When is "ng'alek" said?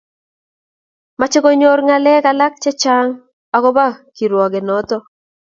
1.87-2.23